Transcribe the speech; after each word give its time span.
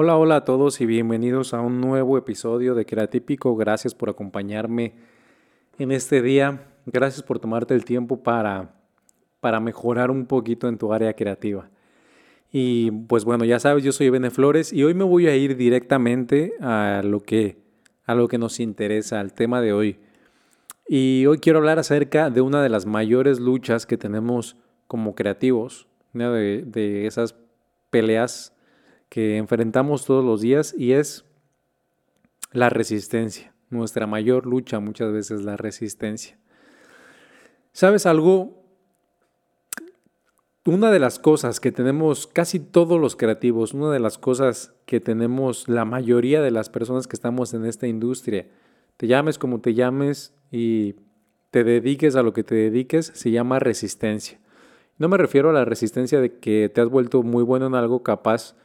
Hola, 0.00 0.16
hola 0.16 0.36
a 0.36 0.44
todos 0.44 0.80
y 0.80 0.86
bienvenidos 0.86 1.54
a 1.54 1.60
un 1.60 1.80
nuevo 1.80 2.16
episodio 2.16 2.76
de 2.76 2.86
Creatípico. 2.86 3.56
Gracias 3.56 3.96
por 3.96 4.08
acompañarme 4.08 4.94
en 5.76 5.90
este 5.90 6.22
día. 6.22 6.68
Gracias 6.86 7.24
por 7.24 7.40
tomarte 7.40 7.74
el 7.74 7.84
tiempo 7.84 8.22
para, 8.22 8.76
para 9.40 9.58
mejorar 9.58 10.12
un 10.12 10.26
poquito 10.26 10.68
en 10.68 10.78
tu 10.78 10.92
área 10.92 11.14
creativa. 11.14 11.68
Y 12.52 12.92
pues 12.92 13.24
bueno, 13.24 13.44
ya 13.44 13.58
sabes, 13.58 13.82
yo 13.82 13.90
soy 13.90 14.08
Bene 14.08 14.30
Flores 14.30 14.72
y 14.72 14.84
hoy 14.84 14.94
me 14.94 15.02
voy 15.02 15.26
a 15.26 15.34
ir 15.34 15.56
directamente 15.56 16.52
a 16.60 17.02
lo 17.04 17.18
que, 17.18 17.58
a 18.06 18.14
lo 18.14 18.28
que 18.28 18.38
nos 18.38 18.60
interesa, 18.60 19.18
al 19.18 19.32
tema 19.32 19.60
de 19.60 19.72
hoy. 19.72 19.98
Y 20.86 21.26
hoy 21.26 21.38
quiero 21.38 21.58
hablar 21.58 21.80
acerca 21.80 22.30
de 22.30 22.40
una 22.40 22.62
de 22.62 22.68
las 22.68 22.86
mayores 22.86 23.40
luchas 23.40 23.84
que 23.84 23.96
tenemos 23.96 24.56
como 24.86 25.16
creativos, 25.16 25.88
de, 26.12 26.62
de 26.64 27.08
esas 27.08 27.34
peleas 27.90 28.54
que 29.08 29.36
enfrentamos 29.36 30.04
todos 30.04 30.24
los 30.24 30.40
días 30.40 30.74
y 30.76 30.92
es 30.92 31.24
la 32.52 32.70
resistencia. 32.70 33.54
Nuestra 33.70 34.06
mayor 34.06 34.46
lucha 34.46 34.80
muchas 34.80 35.12
veces 35.12 35.40
es 35.40 35.44
la 35.44 35.56
resistencia. 35.56 36.38
¿Sabes 37.72 38.06
algo? 38.06 38.64
Una 40.64 40.90
de 40.90 40.98
las 40.98 41.18
cosas 41.18 41.60
que 41.60 41.72
tenemos 41.72 42.26
casi 42.26 42.60
todos 42.60 43.00
los 43.00 43.16
creativos, 43.16 43.72
una 43.72 43.90
de 43.90 44.00
las 44.00 44.18
cosas 44.18 44.74
que 44.84 45.00
tenemos 45.00 45.68
la 45.68 45.84
mayoría 45.84 46.42
de 46.42 46.50
las 46.50 46.68
personas 46.68 47.06
que 47.06 47.16
estamos 47.16 47.54
en 47.54 47.64
esta 47.64 47.86
industria, 47.86 48.46
te 48.96 49.06
llames 49.06 49.38
como 49.38 49.60
te 49.60 49.74
llames 49.74 50.34
y 50.50 50.96
te 51.50 51.64
dediques 51.64 52.16
a 52.16 52.22
lo 52.22 52.32
que 52.32 52.44
te 52.44 52.54
dediques, 52.54 53.12
se 53.14 53.30
llama 53.30 53.60
resistencia. 53.60 54.38
No 54.98 55.08
me 55.08 55.16
refiero 55.16 55.50
a 55.50 55.52
la 55.52 55.64
resistencia 55.64 56.20
de 56.20 56.38
que 56.38 56.68
te 56.68 56.80
has 56.80 56.88
vuelto 56.88 57.22
muy 57.22 57.44
bueno 57.44 57.66
en 57.66 57.74
algo 57.74 58.02
capaz 58.02 58.56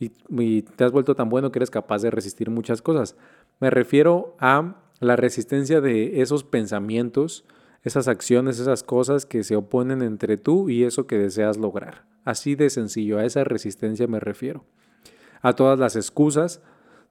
y, 0.00 0.62
te 0.62 0.84
has 0.84 0.92
vuelto 0.92 1.14
tan 1.14 1.28
bueno 1.28 1.52
que 1.52 1.58
eres 1.58 1.70
capaz 1.70 2.00
de 2.00 2.10
resistir 2.10 2.48
muchas 2.48 2.80
cosas. 2.80 3.16
Me 3.60 3.68
refiero 3.68 4.34
a 4.40 4.76
la 4.98 5.14
resistencia 5.16 5.82
de 5.82 6.22
esos 6.22 6.42
pensamientos, 6.42 7.44
esas 7.82 8.08
acciones, 8.08 8.58
esas 8.58 8.82
cosas 8.82 9.26
que 9.26 9.44
se 9.44 9.56
oponen 9.56 10.00
entre 10.00 10.38
tú 10.38 10.70
y 10.70 10.84
eso 10.84 11.06
que 11.06 11.18
deseas 11.18 11.58
lograr. 11.58 12.06
Así 12.24 12.54
de 12.54 12.70
sencillo, 12.70 13.18
a 13.18 13.26
esa 13.26 13.44
resistencia 13.44 14.06
me 14.06 14.20
refiero. 14.20 14.64
A 15.42 15.52
todas 15.52 15.78
las 15.78 15.96
excusas, 15.96 16.62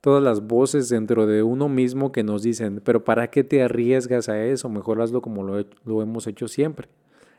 todas 0.01 0.23
las 0.23 0.47
voces 0.47 0.89
dentro 0.89 1.27
de 1.27 1.43
uno 1.43 1.69
mismo 1.69 2.11
que 2.11 2.23
nos 2.23 2.41
dicen, 2.41 2.81
pero 2.83 3.03
¿para 3.03 3.29
qué 3.29 3.43
te 3.43 3.61
arriesgas 3.61 4.29
a 4.29 4.43
eso? 4.43 4.67
Mejor 4.67 4.99
hazlo 5.01 5.21
como 5.21 5.43
lo, 5.43 5.63
lo 5.85 6.01
hemos 6.01 6.25
hecho 6.25 6.47
siempre. 6.47 6.89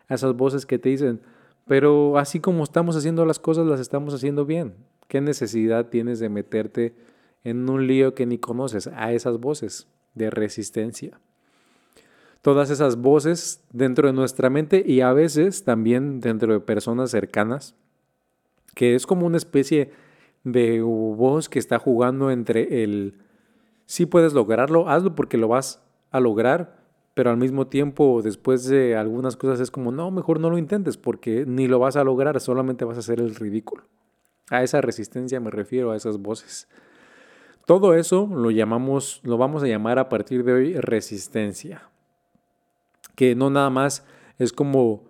A 0.06 0.14
esas 0.14 0.36
voces 0.36 0.64
que 0.64 0.78
te 0.78 0.90
dicen, 0.90 1.20
pero 1.66 2.18
así 2.18 2.38
como 2.38 2.62
estamos 2.62 2.96
haciendo 2.96 3.24
las 3.26 3.40
cosas, 3.40 3.66
las 3.66 3.80
estamos 3.80 4.14
haciendo 4.14 4.44
bien. 4.44 4.74
¿Qué 5.10 5.20
necesidad 5.20 5.88
tienes 5.88 6.20
de 6.20 6.28
meterte 6.28 6.94
en 7.42 7.68
un 7.68 7.88
lío 7.88 8.14
que 8.14 8.26
ni 8.26 8.38
conoces? 8.38 8.86
A 8.86 9.12
esas 9.12 9.40
voces 9.40 9.88
de 10.14 10.30
resistencia. 10.30 11.18
Todas 12.42 12.70
esas 12.70 12.94
voces 12.94 13.64
dentro 13.72 14.06
de 14.06 14.12
nuestra 14.12 14.50
mente 14.50 14.84
y 14.86 15.00
a 15.00 15.12
veces 15.12 15.64
también 15.64 16.20
dentro 16.20 16.52
de 16.52 16.60
personas 16.60 17.10
cercanas, 17.10 17.74
que 18.76 18.94
es 18.94 19.04
como 19.04 19.26
una 19.26 19.36
especie 19.36 19.90
de 20.44 20.80
voz 20.80 21.48
que 21.48 21.58
está 21.58 21.80
jugando 21.80 22.30
entre 22.30 22.84
el 22.84 23.18
si 23.86 24.06
puedes 24.06 24.32
lograrlo, 24.32 24.88
hazlo 24.88 25.16
porque 25.16 25.38
lo 25.38 25.48
vas 25.48 25.82
a 26.12 26.20
lograr, 26.20 26.84
pero 27.14 27.30
al 27.30 27.36
mismo 27.36 27.66
tiempo 27.66 28.22
después 28.22 28.64
de 28.66 28.94
algunas 28.94 29.36
cosas 29.36 29.58
es 29.58 29.72
como, 29.72 29.90
no, 29.90 30.12
mejor 30.12 30.38
no 30.38 30.50
lo 30.50 30.56
intentes 30.56 30.96
porque 30.96 31.46
ni 31.48 31.66
lo 31.66 31.80
vas 31.80 31.96
a 31.96 32.04
lograr, 32.04 32.40
solamente 32.40 32.84
vas 32.84 32.96
a 32.96 33.00
hacer 33.00 33.18
el 33.18 33.34
ridículo. 33.34 33.82
A 34.50 34.62
esa 34.62 34.82
resistencia 34.82 35.40
me 35.40 35.50
refiero, 35.50 35.92
a 35.92 35.96
esas 35.96 36.18
voces. 36.18 36.68
Todo 37.64 37.94
eso 37.94 38.28
lo 38.30 38.50
llamamos, 38.50 39.20
lo 39.24 39.38
vamos 39.38 39.62
a 39.62 39.66
llamar 39.66 39.98
a 39.98 40.08
partir 40.08 40.44
de 40.44 40.52
hoy 40.52 40.74
resistencia. 40.74 41.88
Que 43.14 43.34
no 43.34 43.48
nada 43.48 43.70
más 43.70 44.04
es 44.38 44.52
como 44.52 45.08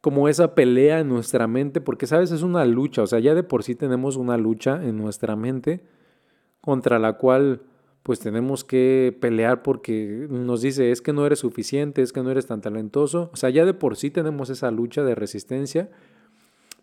como 0.00 0.28
esa 0.28 0.54
pelea 0.54 1.00
en 1.00 1.08
nuestra 1.08 1.46
mente, 1.46 1.80
porque 1.80 2.06
sabes, 2.06 2.30
es 2.30 2.42
una 2.42 2.64
lucha, 2.64 3.02
o 3.02 3.06
sea, 3.06 3.18
ya 3.18 3.34
de 3.34 3.42
por 3.42 3.64
sí 3.64 3.74
tenemos 3.74 4.16
una 4.16 4.36
lucha 4.36 4.80
en 4.82 4.96
nuestra 4.96 5.34
mente 5.34 5.84
contra 6.60 6.98
la 6.98 7.14
cual 7.14 7.62
pues 8.02 8.20
tenemos 8.20 8.64
que 8.64 9.16
pelear 9.20 9.62
porque 9.62 10.26
nos 10.30 10.62
dice 10.62 10.92
es 10.92 11.02
que 11.02 11.12
no 11.12 11.26
eres 11.26 11.40
suficiente, 11.40 12.00
es 12.00 12.12
que 12.12 12.22
no 12.22 12.30
eres 12.30 12.46
tan 12.46 12.60
talentoso, 12.60 13.30
o 13.32 13.36
sea, 13.36 13.50
ya 13.50 13.64
de 13.64 13.74
por 13.74 13.96
sí 13.96 14.10
tenemos 14.10 14.50
esa 14.50 14.70
lucha 14.70 15.02
de 15.02 15.14
resistencia 15.14 15.90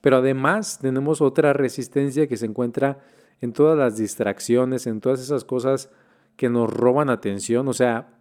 pero 0.06 0.18
además 0.18 0.78
tenemos 0.78 1.20
otra 1.20 1.52
resistencia 1.52 2.28
que 2.28 2.38
se 2.38 2.46
encuentra 2.46 3.00
en 3.42 3.54
todas 3.54 3.76
las 3.76 3.98
distracciones, 3.98 4.86
en 4.86 5.02
todas 5.02 5.20
esas 5.20 5.44
cosas 5.44 5.90
que 6.36 6.48
nos 6.48 6.72
roban 6.72 7.10
atención. 7.10 7.68
O 7.68 7.74
sea, 7.74 8.14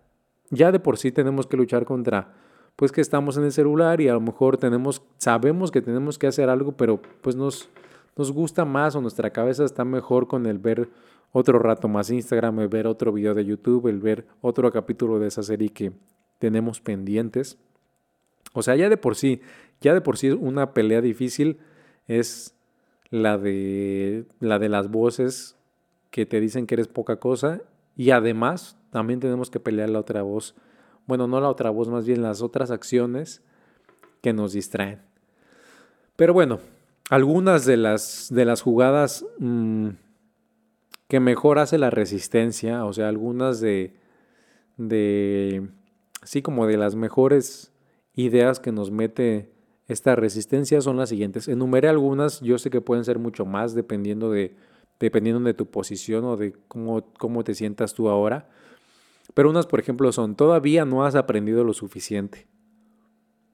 ya 0.49 0.73
de 0.73 0.81
por 0.81 0.97
sí 0.97 1.13
tenemos 1.13 1.47
que 1.47 1.59
luchar 1.59 1.85
contra, 1.85 2.33
pues 2.75 2.91
que 2.91 3.03
estamos 3.03 3.37
en 3.37 3.45
el 3.45 3.53
celular 3.53 4.01
y 4.01 4.09
a 4.09 4.15
lo 4.15 4.23
mejor 4.23 4.57
tenemos, 4.57 5.03
sabemos 5.19 5.71
que 5.71 5.83
tenemos 5.83 6.19
que 6.19 6.27
hacer 6.27 6.49
algo, 6.49 6.73
pero 6.73 7.03
pues 7.21 7.37
nos, 7.37 7.69
nos 8.17 8.33
gusta 8.33 8.65
más 8.65 8.97
o 8.97 9.03
nuestra 9.03 9.29
cabeza 9.29 9.67
está 9.67 9.85
mejor 9.85 10.27
con 10.27 10.47
el 10.47 10.57
ver 10.57 10.89
otro 11.33 11.59
rato 11.59 11.87
más 11.87 12.09
Instagram, 12.09 12.61
el 12.61 12.69
ver 12.69 12.87
otro 12.87 13.13
video 13.13 13.35
de 13.35 13.45
YouTube, 13.45 13.89
el 13.89 14.01
ver 14.01 14.27
otro 14.41 14.73
capítulo 14.73 15.19
de 15.19 15.29
esa 15.29 15.43
serie 15.43 15.69
que 15.69 15.93
tenemos 16.39 16.81
pendientes. 16.81 17.59
O 18.55 18.63
sea, 18.63 18.75
ya 18.75 18.89
de 18.89 18.97
por 18.97 19.17
sí, 19.17 19.43
ya 19.83 19.93
de 19.93 20.01
por 20.01 20.17
sí 20.17 20.29
es 20.29 20.35
una 20.35 20.73
pelea 20.73 21.03
difícil 21.03 21.59
es 22.07 22.55
la 23.11 23.39
de, 23.39 24.27
la 24.41 24.59
de 24.59 24.69
las 24.69 24.91
voces 24.91 25.57
que 26.11 26.27
te 26.27 26.41
dicen 26.41 26.67
que 26.67 26.75
eres 26.75 26.89
poca 26.89 27.17
cosa 27.17 27.61
y 27.97 28.11
además 28.11 28.77
también 28.91 29.21
tenemos 29.21 29.51
que 29.51 29.61
pelear 29.61 29.91
la 29.91 30.01
otra 30.01 30.23
voz, 30.23 30.55
bueno, 31.07 31.27
no 31.27 31.41
la 31.41 31.49
otra 31.49 31.71
voz, 31.71 31.89
más 31.89 32.07
bien 32.07 32.23
las 32.23 32.43
otras 32.43 32.71
acciones 32.71 33.43
que 34.21 34.33
nos 34.33 34.53
distraen. 34.53 35.01
Pero 36.17 36.33
bueno, 36.33 36.61
algunas 37.11 37.67
de 37.67 37.77
las, 37.77 38.29
de 38.33 38.45
las 38.45 38.63
jugadas 38.63 39.27
mm, 39.39 39.89
que 41.09 41.21
mejor 41.21 41.59
hace 41.59 41.79
la 41.79 41.91
resistencia, 41.91 42.85
o 42.85 42.93
sea, 42.93 43.09
algunas 43.09 43.61
de, 43.61 43.95
de, 44.77 45.69
sí, 46.23 46.43
como 46.43 46.67
de 46.67 46.77
las 46.77 46.95
mejores 46.95 47.73
ideas 48.15 48.61
que 48.61 48.73
nos 48.73 48.91
mete 48.91 49.54
esta 49.87 50.17
resistencia 50.17 50.81
son 50.81 50.97
las 50.97 51.11
siguientes. 51.11 51.49
Enumeré 51.49 51.89
algunas, 51.89 52.41
yo 52.41 52.59
sé 52.59 52.71
que 52.71 52.81
pueden 52.81 53.05
ser 53.05 53.19
mucho 53.19 53.45
más 53.45 53.75
dependiendo 53.75 54.31
de, 54.31 54.57
dependiendo 54.99 55.41
de 55.41 55.55
tu 55.55 55.67
posición 55.67 56.25
o 56.25 56.37
de 56.37 56.55
cómo, 56.69 57.13
cómo 57.19 57.45
te 57.45 57.55
sientas 57.55 57.95
tú 57.95 58.09
ahora. 58.09 58.49
Pero 59.35 59.51
unas, 59.51 59.67
por 59.67 59.81
ejemplo, 59.81 60.11
son, 60.13 60.37
todavía 60.37 60.85
no 60.85 61.05
has 61.05 61.15
aprendido 61.15 61.65
lo 61.65 61.73
suficiente. 61.73 62.47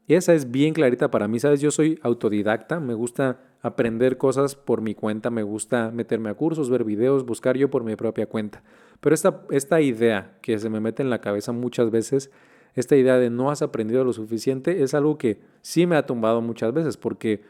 Y 0.07 0.15
esa 0.15 0.35
es 0.35 0.51
bien 0.51 0.75
clarita 0.75 1.11
para 1.11 1.29
mí, 1.29 1.39
¿sabes? 1.39 1.61
Yo 1.61 1.71
soy 1.71 1.99
autodidacta, 2.03 2.81
me 2.81 2.95
gusta 2.95 3.41
aprender 3.63 4.17
cosas 4.17 4.57
por 4.57 4.81
mi 4.81 4.95
cuenta, 4.95 5.31
me 5.31 5.45
gusta 5.45 5.93
meterme 5.93 6.31
a 6.31 6.35
cursos, 6.35 6.69
ver 6.69 6.83
videos, 6.83 7.25
buscar 7.25 7.57
yo 7.57 7.71
por 7.71 7.85
mi 7.85 7.95
propia 7.95 8.27
cuenta. 8.27 8.63
Pero 9.01 9.15
esta, 9.15 9.43
esta 9.51 9.81
idea 9.81 10.37
que 10.43 10.59
se 10.59 10.69
me 10.69 10.81
mete 10.81 11.03
en 11.03 11.11
la 11.11 11.21
cabeza 11.21 11.53
muchas 11.53 11.91
veces 11.91 12.31
esta 12.75 12.97
idea 12.97 13.19
de 13.19 13.31
no 13.31 13.51
has 13.51 13.63
aprendido 13.63 14.05
lo 14.05 14.13
suficiente 14.13 14.83
es 14.83 14.95
algo 14.95 15.19
que 15.19 15.41
sí 15.61 15.87
me 15.87 15.97
ha 15.97 16.07
tumbado 16.07 16.41
muchas 16.41 16.73
veces 16.73 16.97
porque 16.97 17.43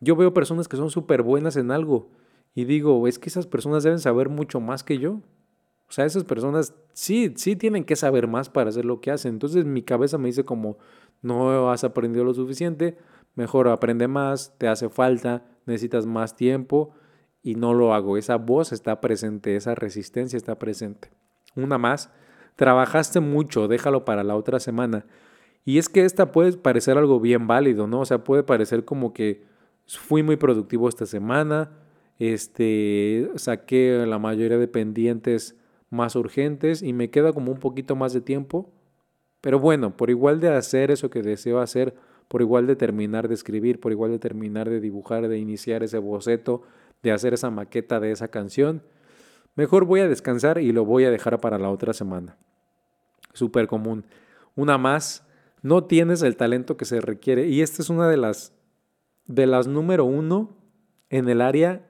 yo 0.00 0.16
veo 0.16 0.34
personas 0.34 0.68
que 0.68 0.76
son 0.76 0.90
súper 0.90 1.22
buenas 1.22 1.56
en 1.56 1.70
algo 1.70 2.10
y 2.54 2.64
digo, 2.64 3.08
es 3.08 3.18
que 3.18 3.28
esas 3.28 3.46
personas 3.46 3.82
deben 3.82 3.98
saber 3.98 4.28
mucho 4.28 4.60
más 4.60 4.84
que 4.84 4.98
yo. 4.98 5.20
O 5.88 5.92
sea, 5.92 6.04
esas 6.04 6.24
personas 6.24 6.74
sí, 6.92 7.32
sí 7.36 7.56
tienen 7.56 7.84
que 7.84 7.96
saber 7.96 8.28
más 8.28 8.48
para 8.48 8.70
hacer 8.70 8.84
lo 8.84 9.00
que 9.00 9.10
hacen. 9.10 9.34
Entonces 9.34 9.64
mi 9.64 9.82
cabeza 9.82 10.18
me 10.18 10.28
dice 10.28 10.44
como, 10.44 10.78
no 11.20 11.70
has 11.70 11.84
aprendido 11.84 12.24
lo 12.24 12.32
suficiente, 12.32 12.96
mejor 13.34 13.68
aprende 13.68 14.08
más, 14.08 14.56
te 14.56 14.68
hace 14.68 14.88
falta, 14.88 15.44
necesitas 15.66 16.06
más 16.06 16.36
tiempo 16.36 16.94
y 17.42 17.56
no 17.56 17.74
lo 17.74 17.92
hago. 17.92 18.16
Esa 18.16 18.36
voz 18.36 18.72
está 18.72 19.00
presente, 19.00 19.56
esa 19.56 19.74
resistencia 19.74 20.36
está 20.36 20.58
presente. 20.58 21.10
Una 21.56 21.76
más 21.76 22.10
trabajaste 22.56 23.20
mucho, 23.20 23.68
déjalo 23.68 24.04
para 24.04 24.24
la 24.24 24.36
otra 24.36 24.60
semana. 24.60 25.06
Y 25.64 25.78
es 25.78 25.88
que 25.88 26.04
esta 26.04 26.32
puede 26.32 26.52
parecer 26.52 26.98
algo 26.98 27.20
bien 27.20 27.46
válido, 27.46 27.86
¿no? 27.86 28.00
O 28.00 28.04
sea, 28.04 28.22
puede 28.22 28.42
parecer 28.42 28.84
como 28.84 29.12
que 29.12 29.44
fui 29.86 30.22
muy 30.22 30.36
productivo 30.36 30.88
esta 30.88 31.06
semana, 31.06 31.72
este, 32.18 33.30
saqué 33.36 34.04
la 34.06 34.18
mayoría 34.18 34.58
de 34.58 34.68
pendientes 34.68 35.56
más 35.90 36.16
urgentes 36.16 36.82
y 36.82 36.92
me 36.92 37.10
queda 37.10 37.32
como 37.32 37.52
un 37.52 37.58
poquito 37.58 37.96
más 37.96 38.12
de 38.12 38.20
tiempo. 38.20 38.70
Pero 39.40 39.58
bueno, 39.58 39.96
por 39.96 40.10
igual 40.10 40.40
de 40.40 40.48
hacer 40.48 40.90
eso 40.90 41.10
que 41.10 41.22
deseo 41.22 41.60
hacer, 41.60 41.94
por 42.28 42.40
igual 42.40 42.66
de 42.66 42.76
terminar 42.76 43.28
de 43.28 43.34
escribir, 43.34 43.80
por 43.80 43.92
igual 43.92 44.10
de 44.10 44.18
terminar 44.18 44.68
de 44.70 44.80
dibujar, 44.80 45.28
de 45.28 45.38
iniciar 45.38 45.82
ese 45.82 45.98
boceto, 45.98 46.62
de 47.02 47.12
hacer 47.12 47.34
esa 47.34 47.50
maqueta 47.50 48.00
de 48.00 48.10
esa 48.10 48.28
canción, 48.28 48.82
Mejor 49.56 49.84
voy 49.84 50.00
a 50.00 50.08
descansar 50.08 50.58
y 50.58 50.72
lo 50.72 50.84
voy 50.84 51.04
a 51.04 51.10
dejar 51.10 51.40
para 51.40 51.58
la 51.58 51.70
otra 51.70 51.92
semana. 51.92 52.36
Súper 53.32 53.66
común. 53.66 54.04
Una 54.56 54.78
más, 54.78 55.26
no 55.62 55.84
tienes 55.84 56.22
el 56.22 56.36
talento 56.36 56.76
que 56.76 56.84
se 56.84 57.00
requiere. 57.00 57.46
Y 57.48 57.62
esta 57.62 57.82
es 57.82 57.90
una 57.90 58.08
de 58.08 58.16
las, 58.16 58.52
de 59.26 59.46
las 59.46 59.66
número 59.66 60.04
uno 60.04 60.56
en 61.10 61.28
el 61.28 61.40
área 61.40 61.86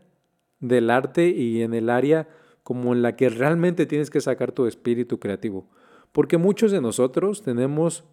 del 0.60 0.90
arte 0.90 1.28
y 1.28 1.62
en 1.62 1.74
el 1.74 1.90
área 1.90 2.28
como 2.62 2.94
en 2.94 3.02
la 3.02 3.14
que 3.14 3.28
realmente 3.28 3.86
tienes 3.86 4.10
que 4.10 4.20
sacar 4.20 4.52
tu 4.52 4.66
espíritu 4.66 5.18
creativo. 5.20 5.68
Porque 6.12 6.38
muchos 6.38 6.72
de 6.72 6.80
nosotros 6.80 7.42
tenemos, 7.42 8.04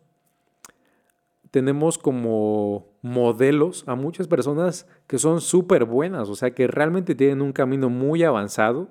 tenemos 1.52 1.98
como 1.98 2.88
modelos 3.02 3.84
a 3.88 3.96
muchas 3.96 4.28
personas 4.28 4.88
que 5.08 5.18
son 5.18 5.40
súper 5.40 5.86
buenas, 5.86 6.28
o 6.30 6.36
sea, 6.36 6.52
que 6.52 6.68
realmente 6.68 7.16
tienen 7.16 7.42
un 7.42 7.54
camino 7.54 7.90
muy 7.90 8.24
avanzado. 8.24 8.90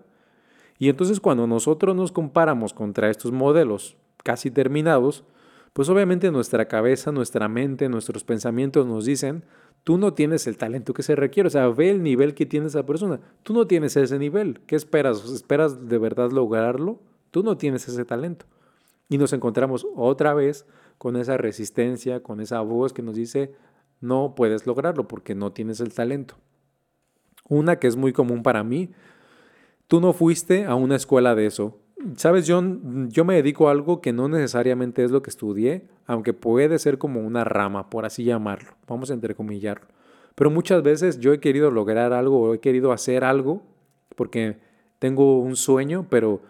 Y 0.80 0.88
entonces 0.88 1.20
cuando 1.20 1.46
nosotros 1.46 1.94
nos 1.94 2.10
comparamos 2.10 2.72
contra 2.72 3.10
estos 3.10 3.32
modelos 3.32 3.98
casi 4.24 4.50
terminados, 4.50 5.24
pues 5.74 5.90
obviamente 5.90 6.30
nuestra 6.30 6.68
cabeza, 6.68 7.12
nuestra 7.12 7.48
mente, 7.48 7.90
nuestros 7.90 8.24
pensamientos 8.24 8.86
nos 8.86 9.04
dicen, 9.04 9.44
tú 9.84 9.98
no 9.98 10.14
tienes 10.14 10.46
el 10.46 10.56
talento 10.56 10.94
que 10.94 11.02
se 11.02 11.14
requiere, 11.14 11.48
o 11.48 11.50
sea, 11.50 11.68
ve 11.68 11.90
el 11.90 12.02
nivel 12.02 12.32
que 12.32 12.46
tiene 12.46 12.68
esa 12.68 12.86
persona, 12.86 13.20
tú 13.42 13.52
no 13.52 13.66
tienes 13.66 13.94
ese 13.94 14.18
nivel, 14.18 14.60
¿qué 14.66 14.74
esperas? 14.74 15.22
¿Esperas 15.26 15.86
de 15.86 15.98
verdad 15.98 16.30
lograrlo? 16.30 16.98
Tú 17.30 17.42
no 17.42 17.58
tienes 17.58 17.86
ese 17.86 18.06
talento. 18.06 18.46
Y 19.10 19.18
nos 19.18 19.34
encontramos 19.34 19.86
otra 19.94 20.32
vez 20.32 20.64
con 20.96 21.16
esa 21.16 21.36
resistencia, 21.36 22.22
con 22.22 22.40
esa 22.40 22.62
voz 22.62 22.94
que 22.94 23.02
nos 23.02 23.16
dice, 23.16 23.52
no 24.00 24.34
puedes 24.34 24.66
lograrlo 24.66 25.06
porque 25.06 25.34
no 25.34 25.52
tienes 25.52 25.80
el 25.80 25.92
talento. 25.92 26.36
Una 27.50 27.76
que 27.76 27.86
es 27.86 27.96
muy 27.96 28.14
común 28.14 28.42
para 28.42 28.64
mí, 28.64 28.88
tú 29.90 30.00
no 30.00 30.12
fuiste 30.12 30.66
a 30.66 30.76
una 30.76 30.94
escuela 30.94 31.34
de 31.34 31.46
eso, 31.46 31.80
Sabes, 32.16 32.46
yo, 32.46 32.62
yo 33.08 33.26
me 33.26 33.34
dedico 33.34 33.68
a 33.68 33.72
algo 33.72 34.00
que 34.00 34.14
no 34.14 34.26
necesariamente 34.26 35.04
es 35.04 35.10
lo 35.10 35.20
que 35.20 35.28
estudié, 35.28 35.86
aunque 36.06 36.32
puede 36.32 36.78
ser 36.78 36.96
como 36.96 37.20
una 37.20 37.44
rama, 37.44 37.90
por 37.90 38.06
así 38.06 38.24
llamarlo. 38.24 38.72
Vamos 38.88 39.10
a 39.10 39.14
entrecomillarlo. 39.14 39.86
Pero 40.34 40.50
muchas 40.50 40.82
veces 40.82 41.20
yo 41.20 41.34
he 41.34 41.40
querido 41.40 41.70
lograr 41.70 42.14
algo 42.14 42.40
o 42.40 42.54
he 42.54 42.58
querido 42.58 42.92
hacer 42.92 43.22
algo 43.22 43.62
porque 44.16 44.56
tengo 44.98 45.40
un 45.40 45.56
sueño, 45.56 46.06
pero 46.08 46.40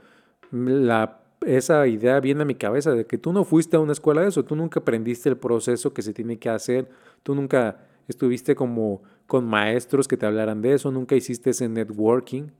la, 0.53 1.21
esa 1.45 1.85
idea 1.89 2.21
viene 2.21 2.43
a 2.43 2.47
mi 2.47 2.55
cabeza 2.55 2.93
de 2.93 3.07
que 3.07 3.19
tú 3.19 3.33
no 3.33 3.43
fuiste 3.43 3.77
a 3.77 3.81
una 3.81 3.93
escuela 3.93 4.23
de 4.23 4.29
eso, 4.29 4.45
tú 4.45 4.55
nunca 4.55 4.79
aprendiste 4.79 5.29
el 5.29 5.37
proceso 5.37 5.93
que 5.93 6.03
se 6.03 6.15
tiene 6.15 6.39
que 6.39 6.49
hacer, 6.49 6.89
tú 7.25 7.35
nunca 7.35 7.79
estuviste 8.07 8.55
como 8.55 9.03
con 9.27 9.47
maestros 9.47 10.07
que 10.07 10.17
te 10.17 10.27
hablaran 10.27 10.63
de 10.63 10.75
eso, 10.75 10.93
nunca 10.93 11.17
hiciste 11.17 11.51
ese 11.51 11.69
networking, 11.69 12.51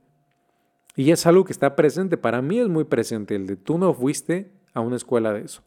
y 0.95 1.11
es 1.11 1.25
algo 1.25 1.45
que 1.45 1.53
está 1.53 1.75
presente, 1.75 2.17
para 2.17 2.41
mí 2.41 2.59
es 2.59 2.67
muy 2.67 2.83
presente, 2.83 3.35
el 3.35 3.47
de 3.47 3.55
tú 3.55 3.77
no 3.77 3.93
fuiste 3.93 4.51
a 4.73 4.81
una 4.81 4.95
escuela 4.95 5.33
de 5.33 5.41
eso. 5.41 5.61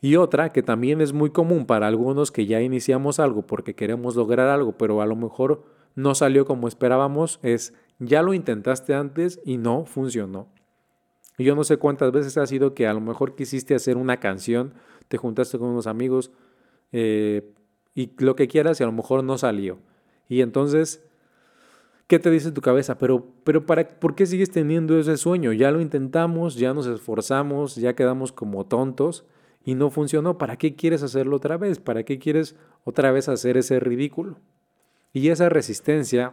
Y 0.00 0.16
otra 0.16 0.50
que 0.50 0.62
también 0.62 1.00
es 1.00 1.12
muy 1.12 1.30
común 1.30 1.66
para 1.66 1.88
algunos 1.88 2.30
que 2.30 2.46
ya 2.46 2.60
iniciamos 2.60 3.18
algo 3.18 3.46
porque 3.46 3.74
queremos 3.74 4.14
lograr 4.14 4.48
algo, 4.48 4.72
pero 4.72 5.02
a 5.02 5.06
lo 5.06 5.16
mejor 5.16 5.64
no 5.96 6.14
salió 6.14 6.46
como 6.46 6.68
esperábamos, 6.68 7.40
es 7.42 7.74
ya 7.98 8.22
lo 8.22 8.32
intentaste 8.32 8.94
antes 8.94 9.40
y 9.44 9.56
no 9.56 9.84
funcionó. 9.84 10.48
Y 11.36 11.44
yo 11.44 11.54
no 11.56 11.64
sé 11.64 11.76
cuántas 11.76 12.12
veces 12.12 12.36
ha 12.38 12.46
sido 12.46 12.74
que 12.74 12.86
a 12.86 12.94
lo 12.94 13.00
mejor 13.00 13.34
quisiste 13.34 13.74
hacer 13.74 13.96
una 13.96 14.18
canción, 14.18 14.74
te 15.08 15.16
juntaste 15.16 15.58
con 15.58 15.68
unos 15.68 15.86
amigos 15.86 16.30
eh, 16.92 17.52
y 17.94 18.12
lo 18.18 18.36
que 18.36 18.48
quieras 18.48 18.80
y 18.80 18.84
a 18.84 18.86
lo 18.86 18.92
mejor 18.92 19.24
no 19.24 19.38
salió. 19.38 19.78
Y 20.28 20.42
entonces 20.42 21.07
¿Qué 22.08 22.18
te 22.18 22.30
dice 22.30 22.52
tu 22.52 22.62
cabeza? 22.62 22.96
Pero, 22.96 23.26
pero 23.44 23.66
para, 23.66 23.86
¿por 23.86 24.14
qué 24.14 24.24
sigues 24.24 24.50
teniendo 24.50 24.98
ese 24.98 25.18
sueño? 25.18 25.52
Ya 25.52 25.70
lo 25.70 25.82
intentamos, 25.82 26.54
ya 26.54 26.72
nos 26.72 26.86
esforzamos, 26.86 27.76
ya 27.76 27.94
quedamos 27.94 28.32
como 28.32 28.64
tontos 28.64 29.26
y 29.62 29.74
no 29.74 29.90
funcionó. 29.90 30.38
¿Para 30.38 30.56
qué 30.56 30.74
quieres 30.74 31.02
hacerlo 31.02 31.36
otra 31.36 31.58
vez? 31.58 31.78
¿Para 31.78 32.04
qué 32.04 32.18
quieres 32.18 32.56
otra 32.84 33.12
vez 33.12 33.28
hacer 33.28 33.58
ese 33.58 33.78
ridículo? 33.78 34.38
Y 35.12 35.28
esa 35.28 35.50
resistencia 35.50 36.32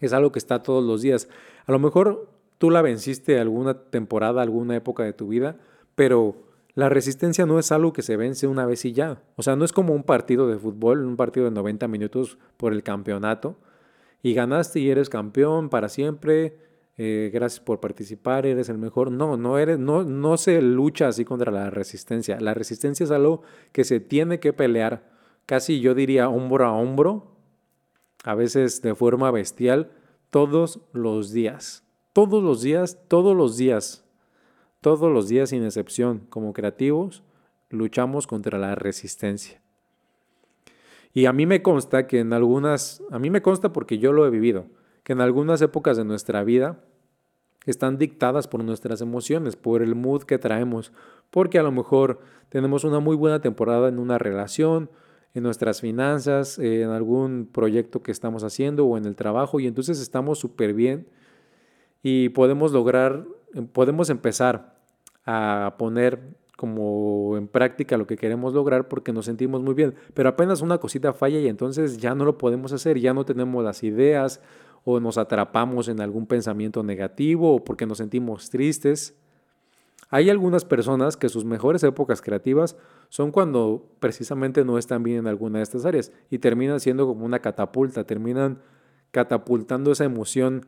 es 0.00 0.14
algo 0.14 0.32
que 0.32 0.38
está 0.38 0.62
todos 0.62 0.82
los 0.82 1.02
días. 1.02 1.28
A 1.66 1.72
lo 1.72 1.78
mejor 1.78 2.30
tú 2.56 2.70
la 2.70 2.80
venciste 2.80 3.38
alguna 3.38 3.74
temporada, 3.74 4.40
alguna 4.40 4.74
época 4.74 5.02
de 5.02 5.12
tu 5.12 5.28
vida, 5.28 5.58
pero 5.96 6.34
la 6.72 6.88
resistencia 6.88 7.44
no 7.44 7.58
es 7.58 7.72
algo 7.72 7.92
que 7.92 8.00
se 8.00 8.16
vence 8.16 8.46
una 8.46 8.64
vez 8.64 8.86
y 8.86 8.94
ya. 8.94 9.20
O 9.36 9.42
sea, 9.42 9.54
no 9.54 9.66
es 9.66 9.72
como 9.74 9.92
un 9.92 10.04
partido 10.04 10.48
de 10.48 10.56
fútbol, 10.56 11.04
un 11.04 11.16
partido 11.16 11.44
de 11.44 11.50
90 11.50 11.88
minutos 11.88 12.38
por 12.56 12.72
el 12.72 12.82
campeonato 12.82 13.58
y 14.22 14.34
ganaste 14.34 14.80
y 14.80 14.90
eres 14.90 15.08
campeón 15.08 15.68
para 15.68 15.88
siempre, 15.88 16.58
eh, 16.96 17.30
gracias 17.32 17.60
por 17.60 17.78
participar, 17.78 18.44
eres 18.44 18.68
el 18.68 18.78
mejor. 18.78 19.12
No, 19.12 19.36
no, 19.36 19.58
eres, 19.58 19.78
no, 19.78 20.02
no 20.02 20.36
se 20.36 20.60
lucha 20.60 21.08
así 21.08 21.24
contra 21.24 21.52
la 21.52 21.70
resistencia. 21.70 22.40
La 22.40 22.54
resistencia 22.54 23.04
es 23.04 23.12
algo 23.12 23.42
que 23.72 23.84
se 23.84 24.00
tiene 24.00 24.40
que 24.40 24.52
pelear, 24.52 25.08
casi 25.46 25.80
yo 25.80 25.94
diría 25.94 26.28
hombro 26.28 26.66
a 26.66 26.72
hombro, 26.72 27.36
a 28.24 28.34
veces 28.34 28.82
de 28.82 28.96
forma 28.96 29.30
bestial, 29.30 29.92
todos 30.30 30.80
los 30.92 31.32
días. 31.32 31.84
Todos 32.12 32.42
los 32.42 32.62
días, 32.62 32.98
todos 33.06 33.36
los 33.36 33.56
días, 33.56 34.04
todos 34.80 35.12
los 35.12 35.28
días 35.28 35.50
sin 35.50 35.64
excepción, 35.64 36.26
como 36.30 36.52
creativos, 36.52 37.22
luchamos 37.70 38.26
contra 38.26 38.58
la 38.58 38.74
resistencia. 38.74 39.62
Y 41.18 41.26
a 41.26 41.32
mí 41.32 41.46
me 41.46 41.62
consta 41.62 42.06
que 42.06 42.20
en 42.20 42.32
algunas, 42.32 43.02
a 43.10 43.18
mí 43.18 43.28
me 43.28 43.42
consta 43.42 43.72
porque 43.72 43.98
yo 43.98 44.12
lo 44.12 44.24
he 44.24 44.30
vivido, 44.30 44.66
que 45.02 45.14
en 45.14 45.20
algunas 45.20 45.60
épocas 45.60 45.96
de 45.96 46.04
nuestra 46.04 46.44
vida 46.44 46.78
están 47.66 47.98
dictadas 47.98 48.46
por 48.46 48.62
nuestras 48.62 49.00
emociones, 49.00 49.56
por 49.56 49.82
el 49.82 49.96
mood 49.96 50.22
que 50.22 50.38
traemos, 50.38 50.92
porque 51.32 51.58
a 51.58 51.64
lo 51.64 51.72
mejor 51.72 52.20
tenemos 52.50 52.84
una 52.84 53.00
muy 53.00 53.16
buena 53.16 53.40
temporada 53.40 53.88
en 53.88 53.98
una 53.98 54.16
relación, 54.16 54.90
en 55.34 55.42
nuestras 55.42 55.80
finanzas, 55.80 56.56
en 56.60 56.90
algún 56.90 57.48
proyecto 57.52 58.00
que 58.00 58.12
estamos 58.12 58.44
haciendo 58.44 58.86
o 58.86 58.96
en 58.96 59.04
el 59.04 59.16
trabajo 59.16 59.58
y 59.58 59.66
entonces 59.66 60.00
estamos 60.00 60.38
súper 60.38 60.72
bien 60.72 61.08
y 62.00 62.28
podemos 62.28 62.70
lograr, 62.70 63.24
podemos 63.72 64.08
empezar 64.08 64.76
a 65.26 65.74
poner 65.78 66.20
como 66.58 67.36
en 67.36 67.46
práctica 67.46 67.96
lo 67.96 68.08
que 68.08 68.16
queremos 68.16 68.52
lograr 68.52 68.88
porque 68.88 69.12
nos 69.12 69.26
sentimos 69.26 69.62
muy 69.62 69.74
bien. 69.74 69.94
Pero 70.12 70.28
apenas 70.28 70.60
una 70.60 70.78
cosita 70.78 71.12
falla 71.12 71.38
y 71.38 71.46
entonces 71.46 71.98
ya 71.98 72.16
no 72.16 72.24
lo 72.24 72.36
podemos 72.36 72.72
hacer, 72.72 72.98
ya 72.98 73.14
no 73.14 73.24
tenemos 73.24 73.62
las 73.62 73.84
ideas 73.84 74.40
o 74.82 74.98
nos 74.98 75.18
atrapamos 75.18 75.86
en 75.86 76.00
algún 76.00 76.26
pensamiento 76.26 76.82
negativo 76.82 77.54
o 77.54 77.62
porque 77.62 77.86
nos 77.86 77.98
sentimos 77.98 78.50
tristes. 78.50 79.16
Hay 80.10 80.30
algunas 80.30 80.64
personas 80.64 81.16
que 81.16 81.28
sus 81.28 81.44
mejores 81.44 81.84
épocas 81.84 82.20
creativas 82.20 82.76
son 83.08 83.30
cuando 83.30 83.86
precisamente 84.00 84.64
no 84.64 84.78
están 84.78 85.04
bien 85.04 85.18
en 85.18 85.26
alguna 85.28 85.58
de 85.58 85.62
estas 85.62 85.84
áreas 85.84 86.10
y 86.28 86.40
terminan 86.40 86.80
siendo 86.80 87.06
como 87.06 87.24
una 87.24 87.38
catapulta, 87.38 88.02
terminan 88.02 88.58
catapultando 89.12 89.92
esa 89.92 90.06
emoción 90.06 90.66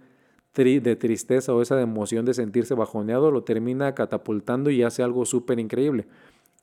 de 0.54 0.96
tristeza 0.96 1.54
o 1.54 1.62
esa 1.62 1.80
emoción 1.80 2.26
de 2.26 2.34
sentirse 2.34 2.74
bajoneado 2.74 3.30
lo 3.30 3.44
termina 3.44 3.94
catapultando 3.94 4.70
y 4.70 4.82
hace 4.82 5.02
algo 5.02 5.24
súper 5.24 5.58
increíble. 5.58 6.06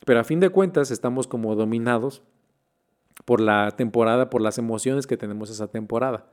Pero 0.06 0.20
a 0.20 0.24
fin 0.24 0.40
de 0.40 0.50
cuentas 0.50 0.92
estamos 0.92 1.26
como 1.26 1.56
dominados 1.56 2.22
por 3.26 3.42
la 3.42 3.72
temporada, 3.72 4.30
por 4.30 4.42
las 4.42 4.58
emociones 4.58 5.08
que 5.08 5.18
tenemos 5.18 5.50
esa 5.50 5.68
temporada. 5.68 6.28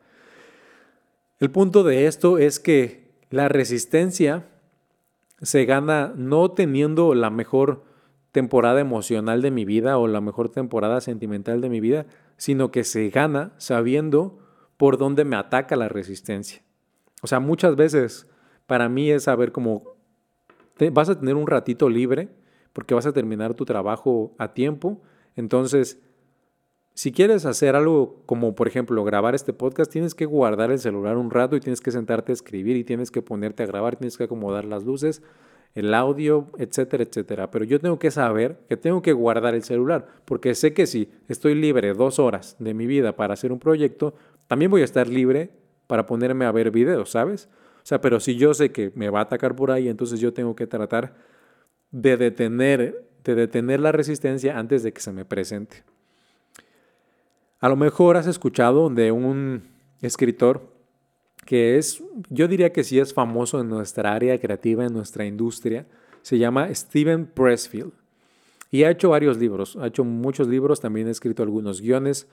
El 1.40 1.50
punto 1.50 1.84
de 1.84 2.06
esto 2.06 2.38
es 2.38 2.60
que 2.60 3.10
la 3.30 3.48
resistencia 3.48 4.46
se 5.40 5.64
gana 5.64 6.12
no 6.16 6.50
teniendo 6.50 7.14
la 7.14 7.30
mejor 7.30 7.84
temporada 8.32 8.80
emocional 8.80 9.42
de 9.42 9.50
mi 9.50 9.64
vida 9.64 9.96
o 9.96 10.06
la 10.06 10.20
mejor 10.20 10.50
temporada 10.50 11.00
sentimental 11.00 11.60
de 11.60 11.70
mi 11.70 11.80
vida, 11.80 12.06
sino 12.36 12.70
que 12.70 12.84
se 12.84 13.08
gana 13.08 13.52
sabiendo 13.58 14.38
por 14.76 14.98
dónde 14.98 15.24
me 15.24 15.36
ataca 15.36 15.76
la 15.76 15.88
resistencia. 15.88 16.62
O 17.24 17.26
sea, 17.26 17.40
muchas 17.40 17.74
veces 17.74 18.26
para 18.66 18.90
mí 18.90 19.10
es 19.10 19.22
saber 19.22 19.50
cómo 19.50 19.96
vas 20.92 21.08
a 21.08 21.18
tener 21.18 21.36
un 21.36 21.46
ratito 21.46 21.88
libre 21.88 22.28
porque 22.74 22.94
vas 22.94 23.06
a 23.06 23.14
terminar 23.14 23.54
tu 23.54 23.64
trabajo 23.64 24.34
a 24.36 24.52
tiempo. 24.52 25.00
Entonces, 25.34 26.02
si 26.92 27.12
quieres 27.12 27.46
hacer 27.46 27.76
algo 27.76 28.22
como, 28.26 28.54
por 28.54 28.68
ejemplo, 28.68 29.02
grabar 29.04 29.34
este 29.34 29.54
podcast, 29.54 29.90
tienes 29.90 30.14
que 30.14 30.26
guardar 30.26 30.70
el 30.70 30.78
celular 30.78 31.16
un 31.16 31.30
rato 31.30 31.56
y 31.56 31.60
tienes 31.60 31.80
que 31.80 31.92
sentarte 31.92 32.30
a 32.30 32.34
escribir 32.34 32.76
y 32.76 32.84
tienes 32.84 33.10
que 33.10 33.22
ponerte 33.22 33.62
a 33.62 33.66
grabar, 33.66 33.96
tienes 33.96 34.18
que 34.18 34.24
acomodar 34.24 34.66
las 34.66 34.84
luces, 34.84 35.22
el 35.74 35.94
audio, 35.94 36.50
etcétera, 36.58 37.04
etcétera. 37.04 37.50
Pero 37.50 37.64
yo 37.64 37.80
tengo 37.80 37.98
que 37.98 38.10
saber 38.10 38.58
que 38.68 38.76
tengo 38.76 39.00
que 39.00 39.14
guardar 39.14 39.54
el 39.54 39.62
celular, 39.62 40.08
porque 40.26 40.54
sé 40.54 40.74
que 40.74 40.86
si 40.86 41.08
estoy 41.28 41.54
libre 41.54 41.94
dos 41.94 42.18
horas 42.18 42.56
de 42.58 42.74
mi 42.74 42.86
vida 42.86 43.16
para 43.16 43.32
hacer 43.32 43.50
un 43.50 43.60
proyecto, 43.60 44.12
también 44.46 44.70
voy 44.70 44.82
a 44.82 44.84
estar 44.84 45.08
libre 45.08 45.63
para 45.86 46.06
ponerme 46.06 46.44
a 46.44 46.52
ver 46.52 46.70
videos, 46.70 47.10
¿sabes? 47.10 47.48
O 47.76 47.86
sea, 47.86 48.00
pero 48.00 48.20
si 48.20 48.36
yo 48.36 48.54
sé 48.54 48.72
que 48.72 48.92
me 48.94 49.10
va 49.10 49.20
a 49.20 49.22
atacar 49.22 49.54
por 49.54 49.70
ahí, 49.70 49.88
entonces 49.88 50.20
yo 50.20 50.32
tengo 50.32 50.56
que 50.56 50.66
tratar 50.66 51.14
de 51.90 52.16
detener, 52.16 53.06
de 53.24 53.34
detener 53.34 53.80
la 53.80 53.92
resistencia 53.92 54.58
antes 54.58 54.82
de 54.82 54.92
que 54.92 55.00
se 55.00 55.12
me 55.12 55.24
presente. 55.24 55.84
A 57.60 57.68
lo 57.68 57.76
mejor 57.76 58.16
has 58.16 58.26
escuchado 58.26 58.90
de 58.90 59.12
un 59.12 59.62
escritor 60.00 60.74
que 61.44 61.76
es, 61.76 62.02
yo 62.30 62.48
diría 62.48 62.72
que 62.72 62.84
sí 62.84 62.98
es 62.98 63.12
famoso 63.12 63.60
en 63.60 63.68
nuestra 63.68 64.14
área 64.14 64.38
creativa, 64.38 64.84
en 64.84 64.92
nuestra 64.92 65.24
industria, 65.24 65.86
se 66.22 66.38
llama 66.38 66.74
Steven 66.74 67.26
Pressfield. 67.26 67.92
Y 68.70 68.82
ha 68.84 68.90
hecho 68.90 69.10
varios 69.10 69.38
libros, 69.38 69.76
ha 69.76 69.86
hecho 69.86 70.04
muchos 70.04 70.48
libros, 70.48 70.80
también 70.80 71.06
ha 71.06 71.10
escrito 71.10 71.42
algunos 71.42 71.80
guiones, 71.80 72.26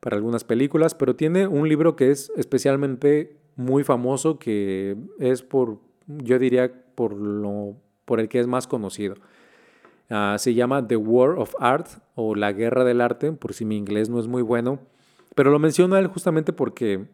para 0.00 0.16
algunas 0.16 0.44
películas, 0.44 0.94
pero 0.94 1.16
tiene 1.16 1.46
un 1.46 1.68
libro 1.68 1.96
que 1.96 2.10
es 2.10 2.32
especialmente 2.36 3.36
muy 3.56 3.84
famoso 3.84 4.38
que 4.38 4.96
es 5.18 5.42
por, 5.42 5.78
yo 6.06 6.38
diría, 6.38 6.72
por, 6.94 7.14
lo, 7.14 7.76
por 8.04 8.20
el 8.20 8.28
que 8.28 8.38
es 8.38 8.46
más 8.46 8.66
conocido. 8.66 9.14
Ah, 10.08 10.36
se 10.38 10.54
llama 10.54 10.86
The 10.86 10.96
War 10.96 11.38
of 11.38 11.54
Art 11.58 11.88
o 12.14 12.34
La 12.34 12.52
Guerra 12.52 12.84
del 12.84 13.00
Arte, 13.00 13.32
por 13.32 13.54
si 13.54 13.64
mi 13.64 13.76
inglés 13.76 14.08
no 14.08 14.20
es 14.20 14.28
muy 14.28 14.42
bueno. 14.42 14.78
Pero 15.34 15.50
lo 15.50 15.58
menciona 15.58 15.98
él 15.98 16.06
justamente 16.06 16.52
porque, 16.52 17.06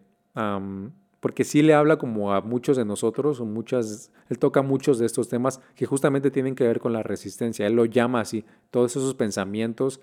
porque 1.21 1.45
sí 1.45 1.63
le 1.63 1.75
habla 1.75 1.97
como 1.97 2.33
a 2.35 2.41
muchos 2.41 2.77
de 2.77 2.85
nosotros, 2.85 3.41
o 3.41 3.47
muchas, 3.47 4.13
él 4.29 4.39
toca 4.39 4.63
muchos 4.63 4.99
de 4.99 5.07
estos 5.07 5.29
temas 5.29 5.61
que 5.75 5.87
justamente 5.87 6.31
tienen 6.31 6.55
que 6.55 6.65
ver 6.65 6.81
con 6.81 6.93
la 6.93 7.03
resistencia. 7.03 7.67
Él 7.67 7.75
lo 7.75 7.85
llama 7.85 8.21
así, 8.21 8.45
todos 8.71 8.95
esos 8.95 9.15
pensamientos 9.15 10.01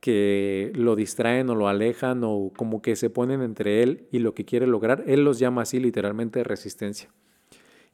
que 0.00 0.72
lo 0.74 0.96
distraen 0.96 1.50
o 1.50 1.54
lo 1.54 1.68
alejan 1.68 2.22
o 2.24 2.50
como 2.56 2.80
que 2.82 2.96
se 2.96 3.10
ponen 3.10 3.42
entre 3.42 3.82
él 3.82 4.08
y 4.10 4.18
lo 4.18 4.34
que 4.34 4.44
quiere 4.44 4.66
lograr, 4.66 5.04
él 5.06 5.24
los 5.24 5.38
llama 5.38 5.62
así 5.62 5.78
literalmente 5.78 6.42
resistencia. 6.42 7.10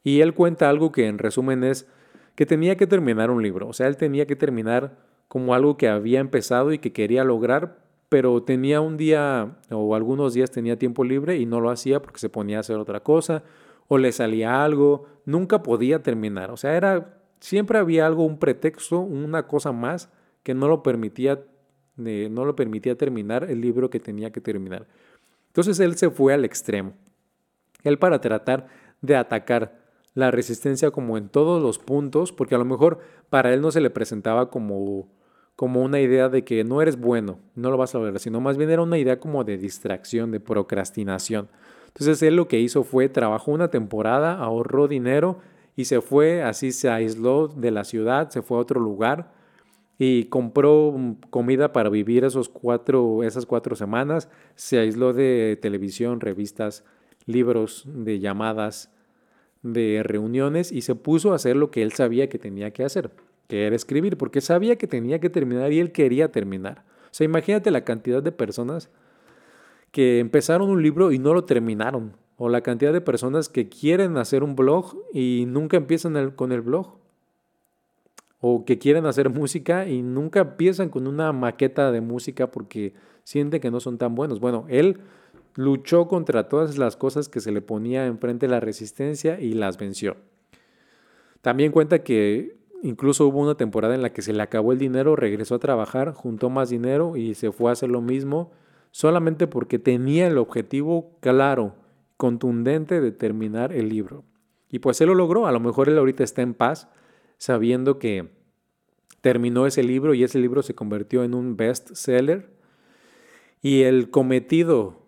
Y 0.03 0.21
él 0.21 0.33
cuenta 0.33 0.69
algo 0.69 0.91
que 0.91 1.07
en 1.07 1.17
resumen 1.17 1.63
es 1.63 1.87
que 2.35 2.45
tenía 2.45 2.77
que 2.77 2.87
terminar 2.87 3.29
un 3.29 3.43
libro, 3.43 3.67
o 3.67 3.73
sea, 3.73 3.87
él 3.87 3.97
tenía 3.97 4.25
que 4.25 4.35
terminar 4.35 4.97
como 5.27 5.53
algo 5.53 5.75
que 5.75 5.89
había 5.89 6.19
empezado 6.19 6.71
y 6.71 6.79
que 6.79 6.93
quería 6.93 7.25
lograr, 7.25 7.79
pero 8.07 8.41
tenía 8.41 8.79
un 8.79 8.95
día 8.95 9.57
o 9.69 9.93
algunos 9.95 10.33
días 10.33 10.51
tenía 10.51 10.77
tiempo 10.77 11.03
libre 11.03 11.37
y 11.37 11.45
no 11.45 11.59
lo 11.59 11.69
hacía 11.69 12.01
porque 12.01 12.19
se 12.19 12.29
ponía 12.29 12.57
a 12.57 12.59
hacer 12.61 12.77
otra 12.77 13.01
cosa 13.01 13.43
o 13.89 13.97
le 13.97 14.11
salía 14.13 14.63
algo, 14.63 15.05
nunca 15.25 15.63
podía 15.63 16.03
terminar, 16.03 16.51
o 16.51 16.57
sea, 16.57 16.77
era 16.77 17.17
siempre 17.39 17.77
había 17.77 18.05
algo, 18.05 18.23
un 18.23 18.39
pretexto, 18.39 18.99
una 18.99 19.47
cosa 19.47 19.71
más 19.71 20.09
que 20.43 20.53
no 20.53 20.67
lo 20.67 20.83
permitía 20.83 21.41
no 21.97 22.45
lo 22.45 22.55
permitía 22.55 22.95
terminar 22.95 23.45
el 23.49 23.59
libro 23.59 23.89
que 23.89 23.99
tenía 23.99 24.31
que 24.31 24.41
terminar. 24.41 24.87
Entonces 25.47 25.79
él 25.79 25.97
se 25.97 26.09
fue 26.09 26.33
al 26.33 26.45
extremo. 26.45 26.93
Él 27.83 27.97
para 27.97 28.21
tratar 28.21 28.67
de 29.01 29.15
atacar 29.15 29.79
la 30.13 30.31
resistencia 30.31 30.91
como 30.91 31.17
en 31.17 31.29
todos 31.29 31.61
los 31.61 31.79
puntos, 31.79 32.31
porque 32.31 32.55
a 32.55 32.57
lo 32.57 32.65
mejor 32.65 32.99
para 33.29 33.53
él 33.53 33.61
no 33.61 33.71
se 33.71 33.81
le 33.81 33.89
presentaba 33.89 34.49
como, 34.49 35.07
como 35.55 35.81
una 35.83 35.99
idea 35.99 36.29
de 36.29 36.43
que 36.43 36.63
no 36.63 36.81
eres 36.81 36.99
bueno, 36.99 37.39
no 37.55 37.69
lo 37.69 37.77
vas 37.77 37.93
a 37.93 37.99
lograr, 37.99 38.19
sino 38.19 38.41
más 38.41 38.57
bien 38.57 38.69
era 38.69 38.81
una 38.81 38.97
idea 38.97 39.19
como 39.19 39.43
de 39.43 39.57
distracción, 39.57 40.31
de 40.31 40.39
procrastinación. 40.39 41.49
Entonces 41.87 42.21
él 42.23 42.35
lo 42.35 42.47
que 42.47 42.59
hizo 42.59 42.83
fue 42.83 43.09
trabajó 43.09 43.51
una 43.51 43.69
temporada, 43.69 44.39
ahorró 44.39 44.87
dinero 44.87 45.39
y 45.75 45.85
se 45.85 46.01
fue, 46.01 46.41
así 46.41 46.71
se 46.71 46.89
aisló 46.89 47.47
de 47.47 47.71
la 47.71 47.83
ciudad, 47.83 48.29
se 48.29 48.41
fue 48.41 48.57
a 48.57 48.61
otro 48.61 48.79
lugar 48.79 49.36
y 49.99 50.25
compró 50.25 50.93
mm, 50.95 51.13
comida 51.29 51.73
para 51.73 51.89
vivir 51.89 52.23
esos 52.23 52.49
cuatro, 52.49 53.23
esas 53.23 53.45
cuatro 53.45 53.75
semanas, 53.75 54.29
se 54.55 54.79
aisló 54.79 55.13
de 55.13 55.57
televisión, 55.61 56.19
revistas, 56.19 56.83
libros, 57.25 57.83
de 57.87 58.19
llamadas, 58.19 58.91
de 59.63 60.01
reuniones 60.03 60.71
y 60.71 60.81
se 60.81 60.95
puso 60.95 61.31
a 61.31 61.35
hacer 61.35 61.55
lo 61.55 61.71
que 61.71 61.81
él 61.81 61.91
sabía 61.91 62.29
que 62.29 62.37
tenía 62.37 62.71
que 62.71 62.83
hacer, 62.83 63.11
que 63.47 63.65
era 63.65 63.75
escribir, 63.75 64.17
porque 64.17 64.41
sabía 64.41 64.77
que 64.77 64.87
tenía 64.87 65.19
que 65.19 65.29
terminar 65.29 65.71
y 65.71 65.79
él 65.79 65.91
quería 65.91 66.31
terminar. 66.31 66.83
O 67.05 67.13
sea, 67.17 67.25
imagínate 67.25 67.71
la 67.71 67.83
cantidad 67.83 68.21
de 68.21 68.31
personas 68.31 68.89
que 69.91 70.19
empezaron 70.19 70.69
un 70.69 70.83
libro 70.83 71.11
y 71.11 71.19
no 71.19 71.33
lo 71.33 71.45
terminaron, 71.45 72.13
o 72.37 72.49
la 72.49 72.61
cantidad 72.61 72.93
de 72.93 73.01
personas 73.01 73.49
que 73.49 73.67
quieren 73.67 74.17
hacer 74.17 74.43
un 74.43 74.55
blog 74.55 74.95
y 75.11 75.45
nunca 75.47 75.75
empiezan 75.77 76.31
con 76.31 76.51
el 76.51 76.61
blog 76.61 76.97
o 78.39 78.65
que 78.65 78.77
quieren 78.77 79.05
hacer 79.05 79.29
música 79.29 79.87
y 79.87 80.01
nunca 80.01 80.41
empiezan 80.41 80.89
con 80.89 81.07
una 81.07 81.31
maqueta 81.33 81.91
de 81.91 82.01
música 82.01 82.51
porque 82.51 82.93
sienten 83.23 83.61
que 83.61 83.71
no 83.71 83.79
son 83.79 83.97
tan 83.97 84.15
buenos. 84.15 84.39
Bueno, 84.39 84.65
él 84.69 84.99
luchó 85.55 86.07
contra 86.07 86.47
todas 86.47 86.77
las 86.77 86.95
cosas 86.95 87.29
que 87.29 87.39
se 87.39 87.51
le 87.51 87.61
ponía 87.61 88.05
enfrente 88.05 88.47
la 88.47 88.59
resistencia 88.59 89.39
y 89.39 89.53
las 89.53 89.77
venció. 89.77 90.17
También 91.41 91.71
cuenta 91.71 92.03
que 92.03 92.57
incluso 92.83 93.25
hubo 93.25 93.39
una 93.39 93.55
temporada 93.55 93.95
en 93.95 94.03
la 94.03 94.13
que 94.13 94.21
se 94.21 94.33
le 94.33 94.43
acabó 94.43 94.71
el 94.71 94.77
dinero, 94.77 95.15
regresó 95.15 95.55
a 95.55 95.59
trabajar, 95.59 96.13
juntó 96.13 96.49
más 96.49 96.69
dinero 96.69 97.17
y 97.17 97.33
se 97.33 97.51
fue 97.51 97.71
a 97.71 97.73
hacer 97.73 97.89
lo 97.89 98.01
mismo 98.01 98.51
solamente 98.91 99.47
porque 99.47 99.79
tenía 99.79 100.27
el 100.27 100.37
objetivo 100.37 101.11
claro, 101.19 101.73
contundente 102.17 103.01
de 103.01 103.11
terminar 103.11 103.73
el 103.73 103.89
libro. 103.89 104.23
Y 104.69 104.79
pues 104.79 104.99
él 105.01 105.07
lo 105.07 105.15
logró, 105.15 105.47
a 105.47 105.51
lo 105.51 105.59
mejor 105.59 105.89
él 105.89 105.97
ahorita 105.97 106.23
está 106.23 106.41
en 106.41 106.53
paz, 106.53 106.87
sabiendo 107.37 107.99
que 107.99 108.29
terminó 109.21 109.65
ese 109.65 109.83
libro 109.83 110.13
y 110.13 110.23
ese 110.23 110.39
libro 110.39 110.63
se 110.63 110.75
convirtió 110.75 111.23
en 111.23 111.33
un 111.33 111.57
best 111.57 111.93
seller. 111.93 112.49
Y 113.61 113.83
el 113.83 114.09
cometido 114.09 115.07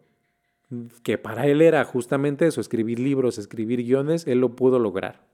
que 1.04 1.18
para 1.18 1.48
él 1.48 1.62
era 1.62 1.84
justamente 1.84 2.46
eso, 2.46 2.62
escribir 2.62 3.00
libros, 3.00 3.38
escribir 3.38 3.84
guiones, 3.84 4.28
él 4.28 4.40
lo 4.40 4.56
pudo 4.56 4.80
lograr. 4.80 5.26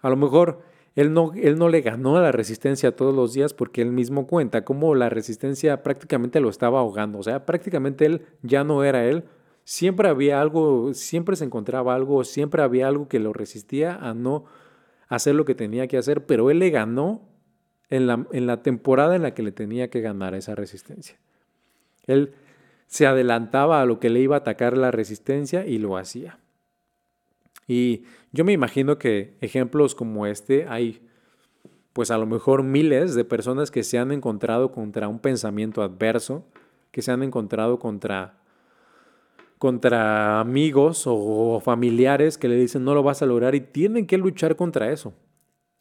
A 0.00 0.08
lo 0.08 0.16
mejor 0.16 0.62
él 0.94 1.12
no, 1.12 1.32
él 1.34 1.58
no 1.58 1.68
le 1.68 1.80
ganó 1.80 2.16
a 2.16 2.22
la 2.22 2.32
resistencia 2.32 2.96
todos 2.96 3.14
los 3.14 3.32
días 3.32 3.54
porque 3.54 3.82
él 3.82 3.92
mismo 3.92 4.26
cuenta 4.26 4.64
cómo 4.64 4.94
la 4.94 5.08
resistencia 5.08 5.82
prácticamente 5.82 6.40
lo 6.40 6.48
estaba 6.48 6.80
ahogando. 6.80 7.18
O 7.18 7.22
sea, 7.22 7.46
prácticamente 7.46 8.06
él 8.06 8.26
ya 8.42 8.64
no 8.64 8.84
era 8.84 9.04
él. 9.04 9.24
Siempre 9.64 10.08
había 10.08 10.40
algo, 10.40 10.92
siempre 10.92 11.36
se 11.36 11.44
encontraba 11.44 11.94
algo, 11.94 12.24
siempre 12.24 12.62
había 12.62 12.88
algo 12.88 13.08
que 13.08 13.20
lo 13.20 13.32
resistía 13.32 13.94
a 13.94 14.12
no 14.12 14.44
hacer 15.14 15.34
lo 15.34 15.44
que 15.44 15.54
tenía 15.54 15.88
que 15.88 15.98
hacer, 15.98 16.24
pero 16.24 16.50
él 16.50 16.58
le 16.58 16.70
ganó 16.70 17.20
en 17.90 18.06
la, 18.06 18.26
en 18.32 18.46
la 18.46 18.62
temporada 18.62 19.14
en 19.14 19.20
la 19.20 19.34
que 19.34 19.42
le 19.42 19.52
tenía 19.52 19.90
que 19.90 20.00
ganar 20.00 20.34
esa 20.34 20.54
resistencia. 20.54 21.18
Él 22.06 22.32
se 22.86 23.06
adelantaba 23.06 23.82
a 23.82 23.84
lo 23.84 24.00
que 24.00 24.08
le 24.08 24.20
iba 24.20 24.36
a 24.36 24.38
atacar 24.38 24.78
la 24.78 24.90
resistencia 24.90 25.66
y 25.66 25.76
lo 25.76 25.98
hacía. 25.98 26.38
Y 27.68 28.04
yo 28.32 28.46
me 28.46 28.52
imagino 28.52 28.96
que 28.96 29.36
ejemplos 29.42 29.94
como 29.94 30.26
este 30.26 30.66
hay, 30.66 31.06
pues 31.92 32.10
a 32.10 32.16
lo 32.16 32.24
mejor 32.24 32.62
miles 32.62 33.14
de 33.14 33.26
personas 33.26 33.70
que 33.70 33.82
se 33.82 33.98
han 33.98 34.12
encontrado 34.12 34.72
contra 34.72 35.08
un 35.08 35.18
pensamiento 35.18 35.82
adverso, 35.82 36.46
que 36.90 37.02
se 37.02 37.12
han 37.12 37.22
encontrado 37.22 37.78
contra 37.78 38.41
contra 39.62 40.40
amigos 40.40 41.04
o 41.06 41.60
familiares 41.60 42.36
que 42.36 42.48
le 42.48 42.56
dicen 42.56 42.82
no 42.82 42.96
lo 42.96 43.04
vas 43.04 43.22
a 43.22 43.26
lograr 43.26 43.54
y 43.54 43.60
tienen 43.60 44.08
que 44.08 44.18
luchar 44.18 44.56
contra 44.56 44.90
eso. 44.90 45.14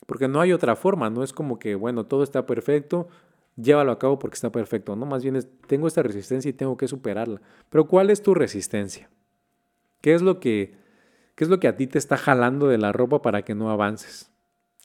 Porque 0.06 0.28
no 0.28 0.40
hay 0.40 0.54
otra 0.54 0.76
forma, 0.76 1.10
no 1.10 1.24
es 1.24 1.34
como 1.34 1.58
que, 1.58 1.74
bueno, 1.74 2.06
todo 2.06 2.22
está 2.22 2.46
perfecto, 2.46 3.08
llévalo 3.56 3.92
a 3.92 3.98
cabo 3.98 4.20
porque 4.20 4.36
está 4.36 4.52
perfecto. 4.52 4.96
No, 4.96 5.08
más 5.08 5.24
bien 5.24 5.36
es, 5.36 5.48
tengo 5.66 5.88
esta 5.88 6.04
resistencia 6.04 6.48
y 6.48 6.54
tengo 6.54 6.78
que 6.78 6.88
superarla. 6.88 7.42
Pero 7.72 7.88
¿cuál 7.88 8.12
es 8.12 8.22
tu 8.22 8.36
resistencia? 8.36 9.10
¿Qué 10.00 10.14
es 10.14 10.22
lo 10.22 10.40
que, 10.40 10.76
qué 11.34 11.44
es 11.44 11.50
lo 11.50 11.60
que 11.60 11.68
a 11.68 11.76
ti 11.76 11.88
te 11.88 11.98
está 11.98 12.18
jalando 12.18 12.68
de 12.68 12.78
la 12.78 12.92
ropa 12.92 13.24
para 13.24 13.42
que 13.42 13.56
no 13.56 13.72
avances? 13.72 14.32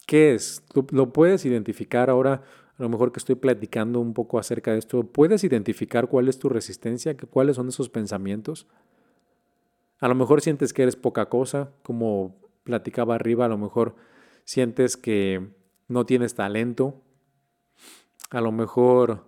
¿Qué 0.06 0.32
es? 0.32 0.64
¿Lo 0.90 1.12
puedes 1.12 1.44
identificar 1.44 2.08
ahora? 2.08 2.44
A 2.78 2.82
lo 2.82 2.88
mejor 2.88 3.12
que 3.12 3.18
estoy 3.18 3.34
platicando 3.34 4.00
un 4.00 4.14
poco 4.14 4.38
acerca 4.38 4.72
de 4.72 4.78
esto, 4.78 5.02
¿puedes 5.02 5.44
identificar 5.44 6.08
cuál 6.08 6.28
es 6.28 6.38
tu 6.38 6.48
resistencia? 6.48 7.14
¿Cuáles 7.28 7.56
son 7.56 7.68
esos 7.68 7.90
pensamientos? 7.90 8.66
A 9.98 10.08
lo 10.08 10.14
mejor 10.14 10.42
sientes 10.42 10.72
que 10.72 10.82
eres 10.82 10.96
poca 10.96 11.26
cosa, 11.26 11.72
como 11.82 12.36
platicaba 12.64 13.14
arriba, 13.14 13.46
a 13.46 13.48
lo 13.48 13.58
mejor 13.58 13.96
sientes 14.44 14.96
que 14.96 15.48
no 15.88 16.04
tienes 16.04 16.34
talento, 16.34 17.02
a 18.30 18.40
lo 18.40 18.52
mejor 18.52 19.24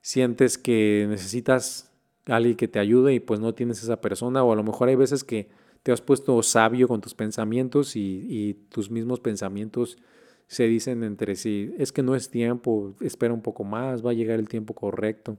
sientes 0.00 0.58
que 0.58 1.06
necesitas 1.08 1.90
a 2.26 2.36
alguien 2.36 2.56
que 2.56 2.68
te 2.68 2.78
ayude 2.78 3.14
y 3.14 3.20
pues 3.20 3.40
no 3.40 3.54
tienes 3.54 3.82
esa 3.82 4.00
persona, 4.00 4.44
o 4.44 4.52
a 4.52 4.56
lo 4.56 4.62
mejor 4.62 4.88
hay 4.88 4.96
veces 4.96 5.24
que 5.24 5.48
te 5.82 5.90
has 5.90 6.00
puesto 6.00 6.40
sabio 6.42 6.86
con 6.86 7.00
tus 7.00 7.14
pensamientos 7.14 7.96
y, 7.96 8.26
y 8.28 8.54
tus 8.54 8.90
mismos 8.90 9.18
pensamientos 9.18 9.98
se 10.46 10.64
dicen 10.64 11.02
entre 11.02 11.34
sí, 11.34 11.74
es 11.78 11.92
que 11.92 12.02
no 12.02 12.14
es 12.14 12.30
tiempo, 12.30 12.94
espera 13.00 13.32
un 13.32 13.42
poco 13.42 13.64
más, 13.64 14.04
va 14.04 14.10
a 14.10 14.14
llegar 14.14 14.38
el 14.38 14.48
tiempo 14.48 14.74
correcto. 14.74 15.38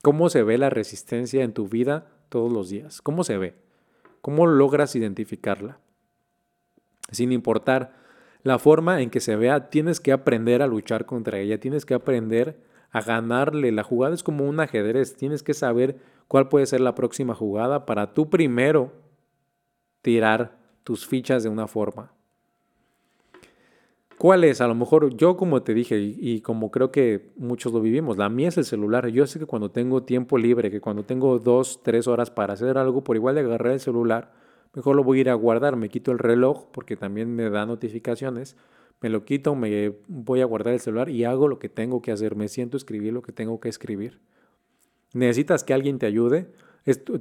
¿Cómo 0.00 0.30
se 0.30 0.42
ve 0.42 0.58
la 0.58 0.70
resistencia 0.70 1.42
en 1.42 1.52
tu 1.52 1.68
vida 1.68 2.06
todos 2.28 2.52
los 2.52 2.68
días? 2.68 3.02
¿Cómo 3.02 3.24
se 3.24 3.36
ve? 3.36 3.54
¿Cómo 4.24 4.46
logras 4.46 4.96
identificarla? 4.96 5.80
Sin 7.10 7.30
importar 7.30 7.92
la 8.42 8.58
forma 8.58 9.02
en 9.02 9.10
que 9.10 9.20
se 9.20 9.36
vea, 9.36 9.68
tienes 9.68 10.00
que 10.00 10.12
aprender 10.12 10.62
a 10.62 10.66
luchar 10.66 11.04
contra 11.04 11.40
ella, 11.40 11.60
tienes 11.60 11.84
que 11.84 11.92
aprender 11.92 12.58
a 12.90 13.02
ganarle. 13.02 13.70
La 13.70 13.82
jugada 13.82 14.14
es 14.14 14.22
como 14.22 14.48
un 14.48 14.60
ajedrez, 14.60 15.14
tienes 15.14 15.42
que 15.42 15.52
saber 15.52 15.98
cuál 16.26 16.48
puede 16.48 16.64
ser 16.64 16.80
la 16.80 16.94
próxima 16.94 17.34
jugada 17.34 17.84
para 17.84 18.14
tú 18.14 18.30
primero 18.30 18.94
tirar 20.00 20.56
tus 20.84 21.06
fichas 21.06 21.42
de 21.42 21.50
una 21.50 21.66
forma. 21.66 22.14
¿Cuál 24.18 24.44
es? 24.44 24.60
A 24.60 24.68
lo 24.68 24.74
mejor 24.74 25.16
yo 25.16 25.36
como 25.36 25.62
te 25.62 25.74
dije 25.74 25.98
y, 25.98 26.40
como 26.40 26.70
creo 26.70 26.92
que 26.92 27.30
muchos 27.36 27.72
lo 27.72 27.80
vivimos, 27.80 28.16
la 28.16 28.28
mía 28.28 28.48
es 28.48 28.58
el 28.58 28.64
celular. 28.64 29.08
Yo 29.08 29.26
sé 29.26 29.38
que 29.38 29.46
cuando 29.46 29.70
tengo 29.70 30.02
tiempo 30.04 30.38
libre, 30.38 30.70
que 30.70 30.80
cuando 30.80 31.04
tengo 31.04 31.38
dos, 31.38 31.82
tres 31.82 32.06
horas 32.06 32.30
para 32.30 32.54
hacer 32.54 32.78
algo, 32.78 33.02
por 33.02 33.16
igual 33.16 33.34
de 33.34 33.40
agarrar 33.42 33.72
el 33.72 33.80
celular, 33.80 34.32
mejor 34.72 34.96
lo 34.96 35.04
voy 35.04 35.18
a 35.18 35.20
ir 35.22 35.30
a 35.30 35.34
guardar. 35.34 35.76
Me 35.76 35.88
quito 35.88 36.12
el 36.12 36.18
reloj 36.18 36.66
porque 36.72 36.96
también 36.96 37.34
me 37.34 37.50
da 37.50 37.66
notificaciones. 37.66 38.56
Me 39.00 39.08
lo 39.08 39.24
quito, 39.24 39.54
me 39.56 39.94
voy 40.06 40.40
a 40.40 40.44
guardar 40.44 40.74
el 40.74 40.80
celular 40.80 41.10
y 41.10 41.24
hago 41.24 41.48
lo 41.48 41.58
que 41.58 41.68
tengo 41.68 42.00
que 42.00 42.12
hacer. 42.12 42.36
Me 42.36 42.48
siento 42.48 42.76
escribir 42.76 43.12
lo 43.12 43.22
que 43.22 43.32
tengo 43.32 43.60
que 43.60 43.68
escribir. 43.68 44.20
¿Necesitas 45.12 45.64
que 45.64 45.74
alguien 45.74 45.98
te 45.98 46.06
ayude? 46.06 46.48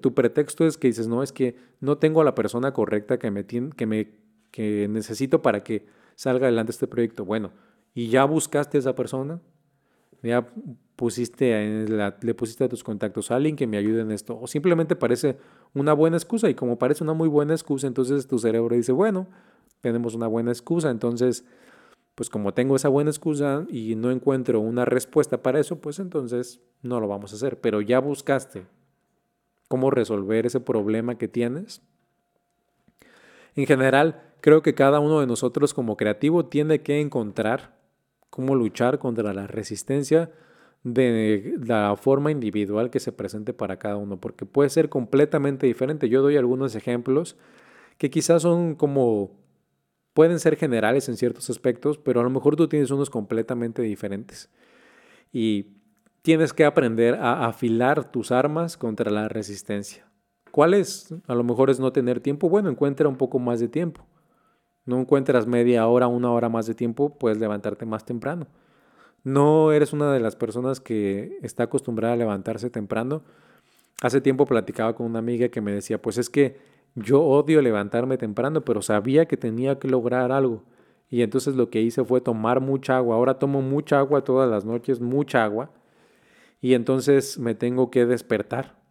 tu, 0.02 0.14
pretexto 0.14 0.66
es 0.66 0.78
que 0.78 0.88
dices, 0.88 1.08
no, 1.08 1.24
es 1.24 1.32
que 1.32 1.56
no 1.80 1.98
tengo 1.98 2.22
a 2.22 2.26
la 2.26 2.36
persona 2.36 2.74
correcta 2.74 3.18
que 3.18 3.32
me, 3.32 3.46
que 3.46 3.86
me 3.86 4.24
que 4.54 4.88
necesito 4.88 5.42
para 5.42 5.64
que 5.64 5.86
salga 6.16 6.48
adelante 6.48 6.72
este 6.72 6.88
proyecto. 6.88 7.26
Bueno, 7.26 7.52
¿y 7.94 8.10
ya 8.10 8.26
buscaste 8.26 8.78
a 8.78 8.80
esa 8.80 8.96
persona? 8.96 9.42
¿Ya 10.22 10.48
pusiste 10.96 11.86
le 12.22 12.34
pusiste 12.34 12.64
a 12.64 12.70
tus 12.70 12.84
contactos 12.84 13.30
a 13.30 13.36
alguien 13.36 13.56
que 13.56 13.68
me 13.68 13.78
ayude 13.78 14.02
en 14.02 14.12
esto? 14.12 14.40
¿O 14.40 14.48
simplemente 14.48 14.96
parece 14.96 15.38
una 15.74 15.94
buena 15.94 16.16
excusa? 16.16 16.50
Y 16.50 16.56
como 16.56 16.78
parece 16.78 17.04
una 17.04 17.14
muy 17.14 17.28
buena 17.28 17.54
excusa, 17.54 17.88
entonces 17.88 18.28
tu 18.28 18.40
cerebro 18.40 18.76
dice, 18.76 18.94
bueno, 18.94 19.28
tenemos 19.82 20.16
una 20.16 20.28
buena 20.28 20.52
excusa, 20.52 20.90
entonces 20.90 21.46
pues 22.16 22.30
como 22.30 22.54
tengo 22.54 22.76
esa 22.76 22.90
buena 22.90 23.10
excusa 23.10 23.66
y 23.70 23.96
no 23.96 24.12
encuentro 24.12 24.60
una 24.60 24.86
respuesta 24.86 25.42
para 25.42 25.60
eso, 25.60 25.82
pues 25.82 26.00
entonces 26.00 26.62
no 26.82 27.00
lo 27.00 27.08
vamos 27.08 27.34
a 27.34 27.36
hacer. 27.36 27.60
Pero 27.60 27.82
ya 27.82 28.00
buscaste 28.00 28.68
cómo 29.68 29.90
resolver 29.90 30.46
ese 30.46 30.60
problema 30.60 31.18
que 31.18 31.28
tienes. 31.28 31.82
En 33.56 33.66
general, 33.66 34.22
creo 34.42 34.62
que 34.62 34.74
cada 34.74 35.00
uno 35.00 35.20
de 35.20 35.28
nosotros 35.28 35.74
como 35.74 35.98
creativo 35.98 36.46
tiene 36.46 36.82
que 36.82 37.00
encontrar 37.00 37.78
cómo 38.30 38.56
luchar 38.56 39.00
contra 39.00 39.34
la 39.34 39.48
resistencia 39.48 40.32
de 40.84 41.56
la 41.64 41.96
forma 41.96 42.32
individual 42.32 42.90
que 42.90 43.00
se 43.00 43.12
presente 43.12 43.54
para 43.54 43.78
cada 43.78 43.96
uno, 43.96 44.20
porque 44.20 44.46
puede 44.46 44.70
ser 44.70 44.90
completamente 44.90 45.66
diferente. 45.68 46.10
Yo 46.10 46.22
doy 46.22 46.36
algunos 46.38 46.76
ejemplos 46.76 47.38
que 47.98 48.10
quizás 48.10 48.42
son 48.42 48.76
como 48.76 49.32
pueden 50.14 50.40
ser 50.40 50.58
generales 50.58 51.10
en 51.10 51.18
ciertos 51.18 51.50
aspectos, 51.50 51.98
pero 51.98 52.20
a 52.20 52.24
lo 52.24 52.30
mejor 52.30 52.56
tú 52.56 52.68
tienes 52.68 52.92
unos 52.92 53.10
completamente 53.10 53.82
diferentes. 53.82 54.50
Y 55.32 55.78
tienes 56.22 56.54
que 56.54 56.66
aprender 56.66 57.16
a 57.16 57.46
afilar 57.46 58.12
tus 58.12 58.32
armas 58.32 58.78
contra 58.78 59.12
la 59.12 59.28
resistencia. 59.28 60.08
¿Cuál 60.54 60.76
es? 60.76 61.12
A 61.26 61.34
lo 61.34 61.44
mejor 61.44 61.72
es 61.72 61.80
no 61.80 61.92
tener 61.92 62.20
tiempo. 62.20 62.48
Bueno, 62.48 62.70
encuentra 62.70 63.10
un 63.10 63.16
poco 63.16 63.40
más 63.40 63.60
de 63.60 63.68
tiempo. 63.68 64.06
No 64.86 65.00
encuentras 65.00 65.48
media 65.48 65.88
hora, 65.88 66.06
una 66.06 66.32
hora 66.32 66.48
más 66.48 66.68
de 66.68 66.76
tiempo, 66.76 67.18
puedes 67.18 67.40
levantarte 67.40 67.88
más 67.88 68.06
temprano. 68.06 68.46
No 69.24 69.72
eres 69.72 69.94
una 69.94 70.14
de 70.14 70.20
las 70.20 70.36
personas 70.36 70.80
que 70.80 71.40
está 71.42 71.64
acostumbrada 71.64 72.14
a 72.14 72.18
levantarse 72.18 72.70
temprano. 72.70 73.24
Hace 74.04 74.22
tiempo 74.22 74.46
platicaba 74.46 74.94
con 74.94 75.08
una 75.08 75.18
amiga 75.18 75.50
que 75.50 75.60
me 75.60 75.72
decía, 75.72 76.00
pues 76.00 76.20
es 76.20 76.30
que 76.30 76.60
yo 76.94 77.24
odio 77.24 77.60
levantarme 77.64 78.20
temprano, 78.20 78.62
pero 78.62 78.84
sabía 78.84 79.26
que 79.26 79.38
tenía 79.38 79.80
que 79.80 79.88
lograr 79.88 80.32
algo. 80.32 80.66
Y 81.10 81.24
entonces 81.24 81.56
lo 81.56 81.72
que 81.72 81.82
hice 81.82 82.06
fue 82.06 82.22
tomar 82.22 82.60
mucha 82.60 82.98
agua. 82.98 83.16
Ahora 83.16 83.40
tomo 83.40 83.64
mucha 83.64 83.98
agua 83.98 84.24
todas 84.24 84.52
las 84.52 84.66
noches, 84.66 85.02
mucha 85.02 85.44
agua. 85.44 85.72
Y 86.62 86.76
entonces 86.76 87.40
me 87.40 87.56
tengo 87.56 87.90
que 87.90 88.06
despertar, 88.06 88.83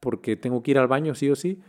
porque 0.00 0.36
tengo 0.36 0.62
que 0.62 0.72
ir 0.72 0.78
al 0.78 0.88
baño 0.88 1.14
sí 1.14 1.30
o 1.30 1.36
sí. 1.36 1.60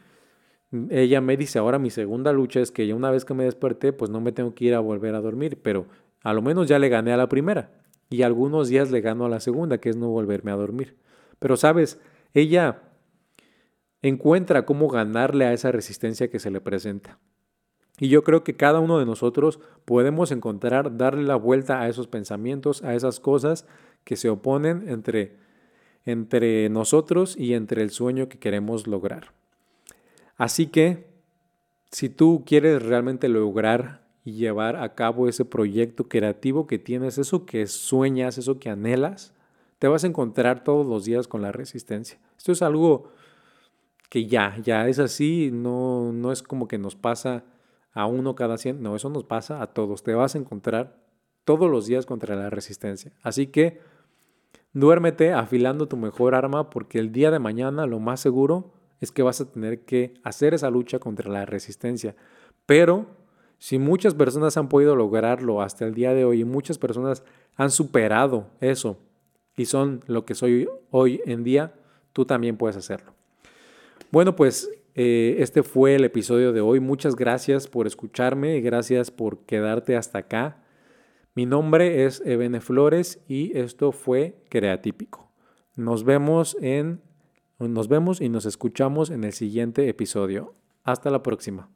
Ella 0.89 1.21
me 1.21 1.37
dice, 1.37 1.59
ahora 1.59 1.79
mi 1.79 1.89
segunda 1.89 2.31
lucha 2.31 2.61
es 2.61 2.71
que 2.71 2.87
ya 2.87 2.95
una 2.95 3.11
vez 3.11 3.25
que 3.25 3.33
me 3.33 3.43
desperté, 3.43 3.91
pues 3.93 4.09
no 4.09 4.21
me 4.21 4.31
tengo 4.31 4.55
que 4.55 4.65
ir 4.65 4.73
a 4.73 4.79
volver 4.79 5.15
a 5.15 5.21
dormir, 5.21 5.59
pero 5.61 5.85
a 6.23 6.33
lo 6.33 6.41
menos 6.41 6.67
ya 6.67 6.79
le 6.79 6.89
gané 6.89 7.11
a 7.11 7.17
la 7.17 7.27
primera. 7.27 7.71
Y 8.09 8.23
algunos 8.23 8.69
días 8.69 8.91
le 8.91 9.01
gano 9.01 9.25
a 9.25 9.29
la 9.29 9.39
segunda, 9.39 9.79
que 9.79 9.89
es 9.89 9.97
no 9.97 10.09
volverme 10.09 10.51
a 10.51 10.55
dormir. 10.55 10.97
Pero 11.39 11.57
sabes, 11.57 11.99
ella 12.33 12.81
encuentra 14.01 14.65
cómo 14.65 14.87
ganarle 14.87 15.45
a 15.45 15.53
esa 15.53 15.71
resistencia 15.71 16.29
que 16.29 16.39
se 16.39 16.51
le 16.51 16.61
presenta. 16.61 17.19
Y 17.99 18.07
yo 18.07 18.23
creo 18.23 18.43
que 18.43 18.55
cada 18.55 18.79
uno 18.79 18.97
de 18.97 19.05
nosotros 19.05 19.59
podemos 19.85 20.31
encontrar, 20.31 20.97
darle 20.97 21.23
la 21.23 21.35
vuelta 21.35 21.81
a 21.81 21.87
esos 21.87 22.07
pensamientos, 22.07 22.83
a 22.83 22.95
esas 22.95 23.19
cosas 23.19 23.67
que 24.03 24.15
se 24.15 24.29
oponen 24.29 24.89
entre, 24.89 25.37
entre 26.05 26.69
nosotros 26.69 27.35
y 27.37 27.53
entre 27.53 27.81
el 27.81 27.91
sueño 27.91 28.27
que 28.29 28.39
queremos 28.39 28.87
lograr. 28.87 29.31
Así 30.37 30.67
que, 30.67 31.09
si 31.91 32.09
tú 32.09 32.43
quieres 32.45 32.81
realmente 32.81 33.27
lograr 33.29 34.07
y 34.23 34.33
llevar 34.33 34.77
a 34.77 34.95
cabo 34.95 35.27
ese 35.27 35.45
proyecto 35.45 36.07
creativo 36.07 36.67
que 36.67 36.79
tienes, 36.79 37.17
eso 37.17 37.45
que 37.45 37.67
sueñas, 37.67 38.37
eso 38.37 38.59
que 38.59 38.69
anhelas, 38.69 39.33
te 39.79 39.87
vas 39.87 40.03
a 40.03 40.07
encontrar 40.07 40.63
todos 40.63 40.85
los 40.85 41.05
días 41.05 41.27
con 41.27 41.41
la 41.41 41.51
resistencia. 41.51 42.19
Esto 42.37 42.51
es 42.51 42.61
algo 42.61 43.11
que 44.09 44.27
ya, 44.27 44.57
ya 44.63 44.87
es 44.87 44.99
así, 44.99 45.49
no, 45.51 46.11
no 46.11 46.31
es 46.31 46.43
como 46.43 46.67
que 46.67 46.77
nos 46.77 46.95
pasa 46.95 47.43
a 47.93 48.05
uno 48.05 48.35
cada 48.35 48.57
100, 48.57 48.81
no, 48.81 48.95
eso 48.95 49.09
nos 49.09 49.23
pasa 49.23 49.61
a 49.61 49.67
todos, 49.67 50.03
te 50.03 50.13
vas 50.13 50.35
a 50.35 50.37
encontrar 50.37 50.97
todos 51.45 51.69
los 51.69 51.87
días 51.87 52.05
contra 52.05 52.35
la 52.35 52.49
resistencia. 52.49 53.11
Así 53.23 53.47
que 53.47 53.79
duérmete 54.73 55.33
afilando 55.33 55.87
tu 55.87 55.97
mejor 55.97 56.35
arma 56.35 56.69
porque 56.69 56.99
el 56.99 57.11
día 57.11 57.31
de 57.31 57.39
mañana 57.39 57.85
lo 57.85 57.99
más 57.99 58.19
seguro 58.19 58.71
es 58.99 59.11
que 59.11 59.23
vas 59.23 59.41
a 59.41 59.51
tener 59.51 59.81
que 59.81 60.13
hacer 60.23 60.53
esa 60.53 60.69
lucha 60.69 60.99
contra 60.99 61.29
la 61.29 61.45
resistencia. 61.45 62.15
Pero 62.65 63.07
si 63.57 63.79
muchas 63.79 64.13
personas 64.13 64.57
han 64.57 64.69
podido 64.69 64.95
lograrlo 64.95 65.61
hasta 65.61 65.85
el 65.85 65.93
día 65.93 66.13
de 66.13 66.25
hoy 66.25 66.41
y 66.41 66.45
muchas 66.45 66.77
personas 66.77 67.23
han 67.55 67.71
superado 67.71 68.47
eso 68.59 68.97
y 69.57 69.65
son 69.65 70.01
lo 70.07 70.25
que 70.25 70.35
soy 70.35 70.67
hoy 70.89 71.21
en 71.25 71.43
día, 71.43 71.73
tú 72.13 72.25
también 72.25 72.57
puedes 72.57 72.77
hacerlo. 72.77 73.13
Bueno, 74.11 74.35
pues 74.35 74.69
eh, 74.95 75.37
este 75.39 75.63
fue 75.63 75.95
el 75.95 76.03
episodio 76.03 76.53
de 76.53 76.61
hoy. 76.61 76.79
Muchas 76.79 77.15
gracias 77.15 77.67
por 77.67 77.87
escucharme 77.87 78.57
y 78.57 78.61
gracias 78.61 79.09
por 79.09 79.39
quedarte 79.45 79.95
hasta 79.95 80.19
acá. 80.19 80.60
Mi 81.33 81.45
nombre 81.45 82.05
es 82.05 82.21
Ebene 82.25 82.59
Flores 82.59 83.21
y 83.25 83.57
esto 83.57 83.93
fue 83.93 84.43
Creatípico. 84.49 85.31
Nos 85.77 86.03
vemos 86.03 86.57
en 86.59 87.01
nos 87.57 87.87
vemos 87.87 88.19
y 88.19 88.27
nos 88.27 88.45
escuchamos 88.45 89.11
en 89.11 89.23
el 89.23 89.31
siguiente 89.31 89.87
episodio. 89.87 90.55
Hasta 90.83 91.09
la 91.09 91.23
próxima. 91.23 91.69